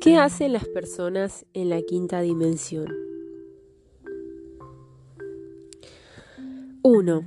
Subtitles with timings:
[0.00, 2.86] ¿Qué hacen las personas en la quinta dimensión?
[6.82, 7.22] 1.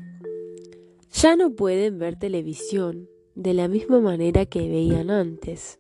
[1.12, 5.80] Ya no pueden ver televisión de la misma manera que veían antes.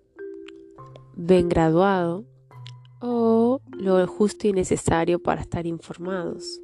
[1.15, 2.25] Ven graduado
[3.01, 6.61] o lo justo y necesario para estar informados.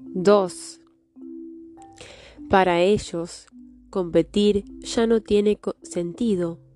[0.00, 0.80] 2.
[2.50, 3.46] Para ellos,
[3.88, 6.67] competir ya no tiene sentido.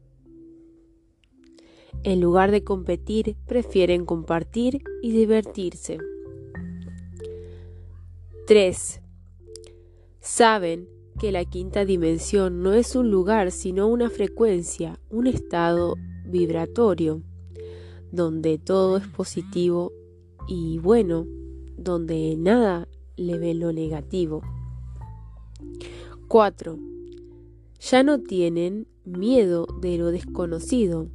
[2.04, 5.98] En lugar de competir, prefieren compartir y divertirse.
[8.46, 9.00] 3.
[10.20, 10.88] Saben
[11.18, 15.94] que la quinta dimensión no es un lugar, sino una frecuencia, un estado
[16.26, 17.22] vibratorio,
[18.10, 19.92] donde todo es positivo
[20.48, 21.26] y bueno,
[21.76, 24.42] donde nada le ve lo negativo.
[26.28, 26.78] 4.
[27.80, 31.08] Ya no tienen miedo de lo desconocido.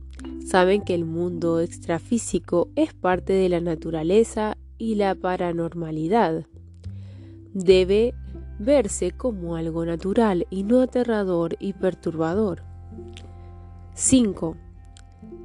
[0.46, 6.46] Saben que el mundo extrafísico es parte de la naturaleza y la paranormalidad.
[7.54, 8.14] Debe
[8.60, 12.64] verse como algo natural y no aterrador y perturbador.
[13.94, 14.56] 5.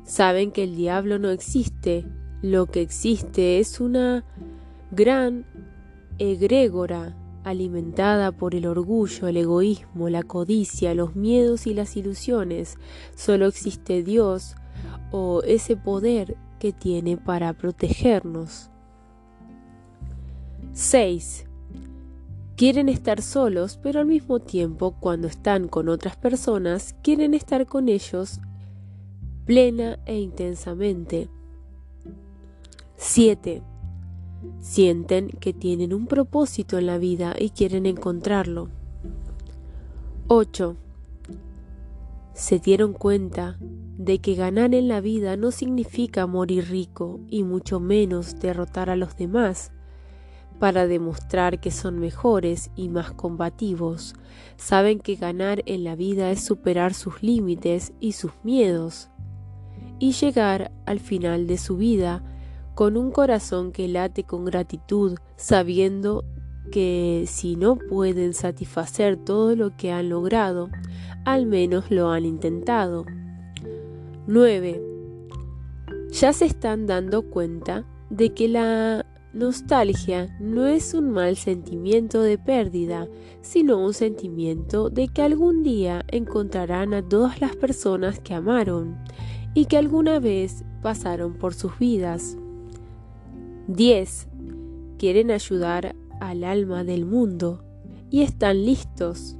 [0.05, 2.07] Saben que el diablo no existe,
[2.42, 4.25] lo que existe es una
[4.91, 5.47] gran
[6.19, 12.77] egrégora alimentada por el orgullo, el egoísmo, la codicia, los miedos y las ilusiones.
[13.14, 14.55] Solo existe Dios
[15.13, 18.71] o ese poder que tiene para protegernos.
[20.73, 21.47] 6.
[22.57, 27.89] Quieren estar solos, pero al mismo tiempo, cuando están con otras personas, quieren estar con
[27.89, 28.41] ellos
[29.45, 31.29] plena e intensamente.
[32.97, 33.63] 7.
[34.61, 38.69] Sienten que tienen un propósito en la vida y quieren encontrarlo.
[40.29, 40.77] 8.
[42.35, 47.79] Se dieron cuenta de que ganar en la vida no significa morir rico y mucho
[47.79, 49.73] menos derrotar a los demás
[50.59, 54.15] para demostrar que son mejores y más combativos.
[54.57, 59.11] Saben que ganar en la vida es superar sus límites y sus miedos
[59.98, 62.25] y llegar al final de su vida
[62.75, 66.25] con un corazón que late con gratitud, sabiendo
[66.71, 70.71] que si no pueden satisfacer todo lo que han logrado,
[71.25, 73.07] al menos lo han intentado.
[74.27, 74.83] 9.
[76.11, 82.39] Ya se están dando cuenta de que la nostalgia no es un mal sentimiento de
[82.39, 83.09] pérdida,
[83.41, 88.99] sino un sentimiento de que algún día encontrarán a todas las personas que amaron
[89.55, 92.37] y que alguna vez pasaron por sus vidas.
[93.69, 94.29] 10.
[94.99, 97.65] Quieren ayudar al alma del mundo
[98.11, 99.37] y están listos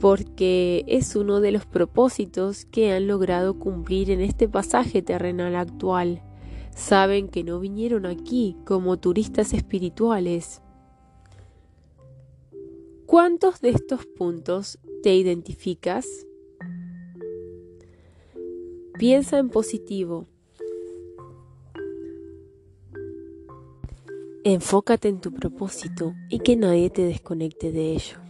[0.00, 6.22] porque es uno de los propósitos que han logrado cumplir en este pasaje terrenal actual.
[6.74, 10.60] Saben que no vinieron aquí como turistas espirituales.
[13.06, 16.06] ¿Cuántos de estos puntos te identificas?
[18.98, 20.26] Piensa en positivo.
[24.42, 28.23] Enfócate en tu propósito y que nadie te desconecte de ello.